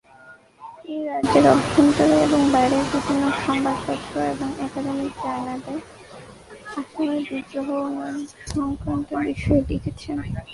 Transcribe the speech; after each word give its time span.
তিনি 0.75 1.01
রাজ্যের 1.09 1.45
অভ্যন্তরে 1.53 2.15
এবং 2.27 2.41
বাইরের 2.53 2.85
বিভিন্ন 2.93 3.23
সংবাদপত্র 3.45 4.13
এবং 4.33 4.49
একাডেমিক 4.65 5.13
জার্নালে 5.23 5.73
আসামের 6.71 7.21
বিদ্রোহ 7.29 7.67
ও 7.75 7.81
উন্নয়ন 7.85 8.17
সংক্রান্ত 8.53 9.09
বিষয়ে 9.27 9.61
লিখেছেন। 9.69 10.17